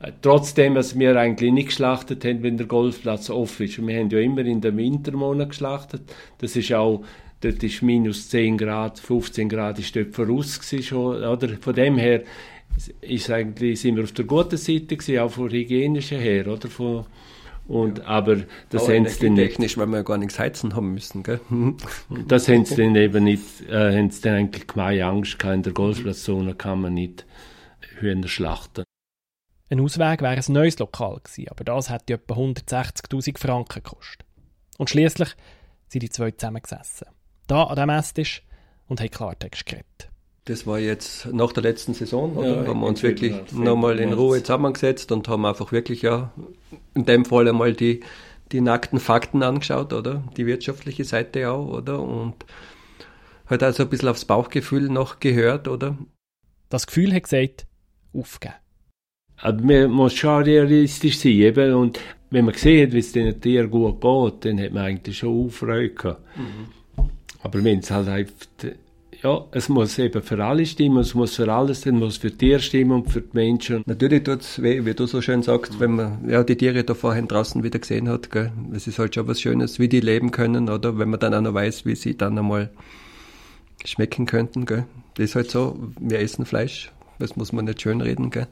Äh, 0.00 0.12
trotzdem, 0.22 0.74
dass 0.74 0.98
wir 0.98 1.16
eigentlich 1.16 1.52
nicht 1.52 1.68
geschlachtet 1.68 2.24
haben, 2.24 2.42
wenn 2.42 2.56
der 2.56 2.66
Golfplatz 2.66 3.30
offen 3.30 3.66
ist. 3.66 3.84
Wir 3.84 3.98
haben 3.98 4.10
ja 4.10 4.18
immer 4.18 4.44
in 4.44 4.60
den 4.60 4.76
Wintermonaten 4.76 5.50
geschlachtet. 5.50 6.02
Das 6.38 6.56
ist 6.56 6.72
auch 6.72 7.04
dort 7.40 7.62
ist 7.62 7.82
minus 7.82 8.28
10 8.28 8.58
Grad, 8.58 8.98
15 8.98 9.48
Grad 9.48 9.78
ist 9.78 9.96
dort 9.96 10.14
voraus 10.14 10.60
schon, 10.82 11.24
oder? 11.24 11.48
Von 11.60 11.74
dem 11.74 11.96
her 11.96 12.22
ist 13.00 13.30
eigentlich, 13.30 13.80
sind 13.80 13.96
wir 13.96 14.04
auf 14.04 14.12
der 14.12 14.24
guten 14.26 14.56
Seite 14.56 14.96
gewesen, 14.96 15.18
auch 15.18 15.30
von 15.30 15.50
hygienischen 15.50 16.20
her, 16.20 16.46
oder? 16.46 16.68
Von, 16.68 17.06
und, 17.68 17.98
ja. 17.98 18.04
aber 18.04 18.38
das 18.70 18.88
haben 18.88 19.06
sie 19.06 19.26
dann 19.26 19.36
technisch, 19.36 19.76
weil 19.78 19.86
wir 19.86 19.98
ja 19.98 20.02
gar 20.02 20.18
nichts 20.18 20.38
heizen 20.38 20.74
haben 20.74 20.92
müssen, 20.92 21.22
gell? 21.22 21.40
das 22.28 22.48
haben 22.48 22.64
sie 22.64 22.76
dann 22.76 22.96
eben 22.96 23.24
nicht, 23.24 23.68
äh, 23.68 23.96
haben 23.96 24.10
sie 24.10 24.22
dann 24.22 24.34
eigentlich 24.34 24.66
keine 24.66 25.04
Angst 25.04 25.38
gehabt, 25.38 25.56
in 25.56 25.62
der 25.62 25.72
Golfplatzzone 25.72 26.54
kann 26.54 26.80
man 26.80 26.94
nicht 26.94 27.26
Hühner 27.98 28.28
schlachten. 28.28 28.84
Ein 29.68 29.80
Ausweg 29.80 30.20
wäre 30.20 30.34
ein 30.34 30.52
neues 30.52 30.78
Lokal 30.78 31.20
gewesen, 31.22 31.48
aber 31.48 31.62
das 31.62 31.90
hätte 31.90 32.14
etwa 32.14 32.34
160.000 32.34 33.38
Franken 33.38 33.82
gekostet. 33.82 34.26
Und 34.78 34.90
schließlich 34.90 35.36
sind 35.88 36.02
die 36.02 36.10
zwei 36.10 36.32
zusammengesessen 36.32 37.06
da 37.50 37.64
an 37.64 37.74
diesem 37.74 37.90
Esstisch 37.90 38.42
und 38.86 39.00
haben 39.00 39.10
Klartext 39.10 39.66
geredet. 39.66 40.09
Das 40.50 40.66
war 40.66 40.80
jetzt 40.80 41.32
nach 41.32 41.52
der 41.52 41.62
letzten 41.62 41.94
Saison, 41.94 42.36
oder? 42.36 42.62
Ja, 42.62 42.66
haben 42.66 42.80
wir 42.80 42.88
uns 42.88 43.04
wirklich 43.04 43.52
nochmal 43.52 44.00
in 44.00 44.12
Ruhe 44.12 44.42
zusammengesetzt 44.42 45.12
und 45.12 45.28
haben 45.28 45.46
einfach 45.46 45.70
wirklich, 45.70 46.02
ja, 46.02 46.32
in 46.92 47.04
dem 47.04 47.24
Fall 47.24 47.46
einmal 47.46 47.72
die, 47.72 48.00
die 48.50 48.60
nackten 48.60 48.98
Fakten 48.98 49.44
angeschaut, 49.44 49.92
oder? 49.92 50.24
Die 50.36 50.46
wirtschaftliche 50.46 51.04
Seite 51.04 51.52
auch, 51.52 51.68
oder? 51.68 52.02
Und 52.02 52.34
hat 53.46 53.62
also 53.62 53.84
ein 53.84 53.90
bisschen 53.90 54.08
aufs 54.08 54.24
Bauchgefühl 54.24 54.88
noch 54.88 55.20
gehört, 55.20 55.68
oder? 55.68 55.96
Das 56.68 56.88
Gefühl 56.88 57.14
hat 57.14 57.22
gesagt, 57.22 57.66
aufgeben. 58.12 58.54
Aber 59.36 59.62
man 59.62 59.88
muss 59.92 60.14
schon 60.14 60.42
realistisch 60.42 61.20
sein, 61.20 61.30
eben. 61.30 61.74
Und 61.74 62.00
wenn 62.30 62.44
man 62.44 62.54
sieht, 62.54 62.92
wie 62.92 62.98
es 62.98 63.12
den 63.12 63.40
Tieren 63.40 63.70
gut 63.70 64.00
geht, 64.00 64.44
dann 64.46 64.60
hat 64.60 64.72
man 64.72 64.82
eigentlich 64.82 65.18
schon 65.18 65.46
Aufreude 65.46 65.90
gehabt. 65.90 66.26
Mhm. 66.36 67.04
Aber 67.40 67.62
wenn 67.62 67.78
es 67.78 67.90
halt 67.92 68.08
einfach, 68.08 68.34
ja, 69.22 69.46
es 69.52 69.68
muss 69.68 69.98
eben 69.98 70.22
für 70.22 70.42
alle 70.42 70.64
stimmen, 70.64 70.98
es 70.98 71.14
muss 71.14 71.36
für 71.36 71.52
alles, 71.52 71.84
es 71.84 71.92
muss 71.92 72.16
für 72.16 72.30
die 72.30 72.38
Tiere 72.38 72.60
stimmen 72.60 72.92
und 72.92 73.10
für 73.10 73.20
die 73.20 73.28
Menschen. 73.32 73.82
Natürlich 73.84 74.22
tut 74.22 74.40
es 74.40 74.62
weh, 74.62 74.84
wie 74.84 74.94
du 74.94 75.06
so 75.06 75.20
schön 75.20 75.42
sagst, 75.42 75.78
wenn 75.78 75.92
man 75.92 76.28
ja, 76.28 76.42
die 76.42 76.56
Tiere 76.56 76.84
da 76.84 76.94
vorhin 76.94 77.28
draußen 77.28 77.62
wieder 77.62 77.78
gesehen 77.78 78.08
hat. 78.08 78.30
Gell? 78.30 78.50
Es 78.72 78.86
ist 78.86 78.98
halt 78.98 79.14
schon 79.14 79.28
was 79.28 79.40
Schönes, 79.40 79.78
wie 79.78 79.88
die 79.88 80.00
leben 80.00 80.30
können, 80.30 80.70
oder 80.70 80.98
wenn 80.98 81.10
man 81.10 81.20
dann 81.20 81.34
auch 81.34 81.42
noch 81.42 81.54
weiß, 81.54 81.84
wie 81.84 81.96
sie 81.96 82.16
dann 82.16 82.38
einmal 82.38 82.70
schmecken 83.84 84.24
könnten. 84.24 84.64
Gell? 84.64 84.86
Das 85.14 85.24
ist 85.24 85.34
halt 85.36 85.50
so, 85.50 85.78
wir 86.00 86.20
essen 86.20 86.46
Fleisch, 86.46 86.90
das 87.18 87.36
muss 87.36 87.52
man 87.52 87.66
nicht 87.66 87.82
schön 87.82 88.00
reden. 88.00 88.30
Gell? 88.30 88.46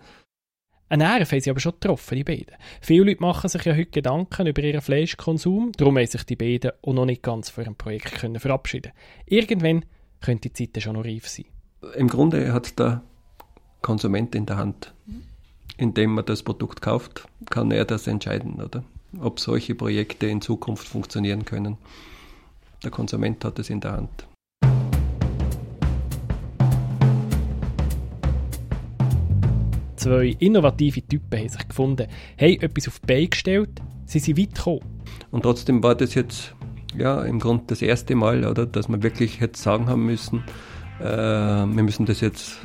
Einen 0.90 1.06
Nerv 1.06 1.32
haben 1.32 1.40
sie 1.40 1.50
aber 1.50 1.60
schon 1.60 1.72
getroffen, 1.72 2.16
die 2.16 2.24
beiden. 2.24 2.56
Viele 2.80 3.04
Leute 3.04 3.20
machen 3.20 3.48
sich 3.48 3.62
ja 3.64 3.74
heute 3.74 3.90
Gedanken 3.90 4.46
über 4.46 4.62
ihren 4.62 4.80
Fleischkonsum, 4.80 5.72
darum 5.76 5.96
haben 5.98 6.06
sich 6.06 6.24
die 6.24 6.36
beiden 6.36 6.72
auch 6.82 6.92
noch 6.94 7.04
nicht 7.04 7.22
ganz 7.22 7.50
von 7.50 7.64
ihrem 7.64 7.76
Projekt 7.76 8.14
können 8.14 8.40
verabschieden 8.40 8.92
Irgendwann 9.26 9.84
könnte 10.20 10.50
die 10.50 10.70
Zeit 10.70 10.82
schon 10.82 10.94
noch 10.94 11.04
reif 11.04 11.28
sein. 11.28 11.46
Im 11.94 12.08
Grunde 12.08 12.52
hat 12.52 12.78
der 12.78 13.02
Konsument 13.82 14.34
in 14.34 14.46
der 14.46 14.56
Hand. 14.56 14.94
Indem 15.76 16.14
man 16.14 16.26
das 16.26 16.42
Produkt 16.42 16.82
kauft, 16.82 17.28
kann 17.50 17.70
er 17.70 17.84
das 17.84 18.06
entscheiden, 18.06 18.60
oder? 18.60 18.82
Ob 19.20 19.38
solche 19.38 19.74
Projekte 19.74 20.26
in 20.26 20.40
Zukunft 20.40 20.88
funktionieren 20.88 21.44
können. 21.44 21.78
Der 22.82 22.90
Konsument 22.90 23.44
hat 23.44 23.58
es 23.58 23.70
in 23.70 23.80
der 23.80 23.92
Hand. 23.92 24.26
Zwei 29.96 30.36
innovative 30.38 31.02
Typen 31.02 31.38
haben 31.38 31.48
sich 31.48 31.68
gefunden, 31.68 32.06
haben 32.40 32.60
etwas 32.60 32.86
auf 32.86 33.00
die 33.00 33.06
Beine 33.06 33.28
gestellt, 33.28 33.82
sie 34.06 34.20
sind 34.20 34.38
weit 34.38 34.54
gekommen. 34.54 35.02
Und 35.32 35.42
trotzdem 35.42 35.82
war 35.82 35.96
das 35.96 36.14
jetzt 36.14 36.54
ja 36.96 37.22
im 37.22 37.38
Grunde 37.38 37.64
das 37.68 37.82
erste 37.82 38.14
Mal, 38.14 38.44
oder, 38.44 38.66
dass 38.66 38.88
man 38.88 39.02
wirklich 39.02 39.40
hätte 39.40 39.58
sagen 39.58 39.88
haben 39.88 40.06
müssen, 40.06 40.44
äh, 41.00 41.04
wir 41.04 41.82
müssen 41.82 42.06
das 42.06 42.20
jetzt 42.20 42.58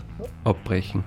abbrechen. 0.43 1.03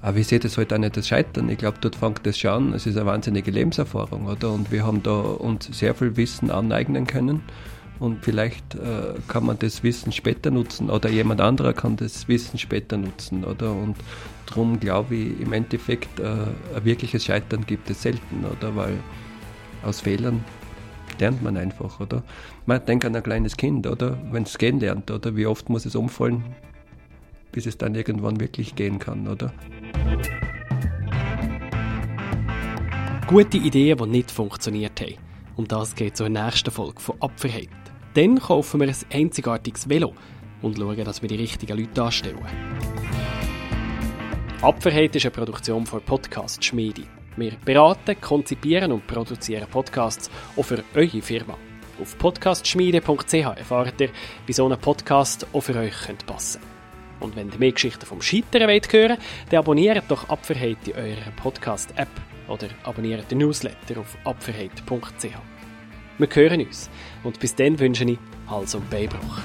Aber 0.00 0.18
ich 0.18 0.26
sehe 0.26 0.40
das 0.40 0.58
halt 0.58 0.72
auch 0.72 0.78
nicht 0.78 0.96
das 0.96 1.06
Scheitern. 1.06 1.48
Ich 1.48 1.58
glaube, 1.58 1.78
dort 1.80 1.94
fängt 1.94 2.26
das 2.26 2.36
schon 2.36 2.50
an. 2.50 2.72
Es 2.74 2.86
ist 2.86 2.96
eine 2.96 3.06
wahnsinnige 3.06 3.52
Lebenserfahrung, 3.52 4.26
oder? 4.26 4.50
Und 4.50 4.72
wir 4.72 4.84
haben 4.84 5.02
da 5.02 5.12
uns 5.12 5.66
sehr 5.66 5.94
viel 5.94 6.16
Wissen 6.16 6.50
aneignen 6.50 7.06
können. 7.06 7.42
Und 8.00 8.24
vielleicht 8.24 8.74
äh, 8.74 9.14
kann 9.28 9.46
man 9.46 9.60
das 9.60 9.84
Wissen 9.84 10.10
später 10.10 10.50
nutzen 10.50 10.90
oder 10.90 11.08
jemand 11.08 11.40
anderer 11.40 11.72
kann 11.72 11.94
das 11.94 12.26
Wissen 12.26 12.58
später 12.58 12.96
nutzen, 12.96 13.44
oder? 13.44 13.70
Und 13.70 13.96
darum 14.46 14.80
glaube 14.80 15.14
ich, 15.14 15.40
im 15.40 15.52
Endeffekt 15.52 16.18
äh, 16.18 16.24
ein 16.24 16.84
wirkliches 16.84 17.24
Scheitern 17.24 17.64
gibt 17.64 17.88
es 17.90 18.02
selten, 18.02 18.44
oder? 18.44 18.74
Weil 18.74 18.94
aus 19.84 20.00
Fehlern 20.00 20.44
lernt 21.20 21.42
man 21.42 21.56
einfach, 21.56 22.00
oder? 22.00 22.22
Man 22.66 22.84
denkt 22.84 23.04
an 23.04 23.16
ein 23.16 23.22
kleines 23.22 23.56
Kind, 23.56 23.86
oder? 23.86 24.18
Wenn 24.30 24.44
es 24.44 24.58
gehen 24.58 24.80
lernt, 24.80 25.10
oder? 25.10 25.36
Wie 25.36 25.46
oft 25.46 25.68
muss 25.68 25.86
es 25.86 25.94
umfallen, 25.94 26.44
bis 27.52 27.66
es 27.66 27.78
dann 27.78 27.94
irgendwann 27.94 28.40
wirklich 28.40 28.74
gehen 28.74 28.98
kann, 28.98 29.28
oder? 29.28 29.52
Gute 33.26 33.56
Ideen, 33.56 33.98
die 33.98 34.06
nicht 34.06 34.30
funktioniert 34.30 35.00
haben. 35.00 35.14
Um 35.56 35.66
das 35.68 35.94
geht 35.94 36.18
der 36.18 36.28
nächsten 36.28 36.70
Folge 36.70 37.00
von 37.00 37.16
Apferheit. 37.20 37.68
Dann 38.14 38.38
kaufen 38.38 38.80
wir 38.80 38.88
ein 38.88 38.96
einzigartiges 39.12 39.88
Velo 39.88 40.12
und 40.60 40.78
schauen, 40.78 41.04
dass 41.04 41.22
wir 41.22 41.28
die 41.28 41.36
richtigen 41.36 41.78
Leute 41.78 42.02
anstellen. 42.02 42.38
Apferheit 44.60 45.16
ist 45.16 45.24
eine 45.24 45.30
Produktion 45.32 45.86
von 45.86 46.00
Podcast 46.02 46.62
Schmiede. 46.64 47.02
Wir 47.36 47.52
beraten, 47.64 48.20
konzipieren 48.20 48.92
und 48.92 49.06
produzieren 49.06 49.66
Podcasts 49.70 50.30
auch 50.56 50.64
für 50.64 50.84
eure 50.94 51.22
Firma. 51.22 51.56
Auf 52.00 52.18
podcastschmiede.ch 52.18 53.32
erfahrt 53.32 54.00
ihr, 54.00 54.10
wie 54.46 54.52
so 54.52 54.68
ein 54.68 54.78
Podcast 54.78 55.46
auch 55.52 55.60
für 55.62 55.76
euch 55.76 55.94
passen 56.26 56.60
könnte. 56.60 56.72
Und 57.20 57.36
wenn 57.36 57.50
ihr 57.50 57.58
mehr 57.58 57.72
Geschichten 57.72 58.04
vom 58.04 58.20
Scheitern 58.20 58.68
wollt 58.68 58.92
hören 58.92 59.16
dann 59.48 59.60
abonniert 59.60 60.04
doch 60.08 60.28
Apferheit 60.28 60.86
in 60.86 60.94
eurer 60.94 61.30
Podcast-App 61.36 62.08
oder 62.48 62.68
abonniert 62.82 63.30
den 63.30 63.38
Newsletter 63.38 64.00
auf 64.00 64.16
apferheit.ch. 64.24 65.24
Wir 66.18 66.28
hören 66.34 66.66
uns 66.66 66.90
und 67.24 67.40
bis 67.40 67.54
dann 67.54 67.78
wünsche 67.78 68.04
ich 68.04 68.18
Hals- 68.48 68.74
und 68.74 68.90
Beinbruch. 68.90 69.38